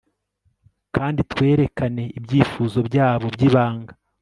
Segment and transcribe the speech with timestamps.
[0.95, 3.93] kandi twerekane ibyifuzo byabo byibanga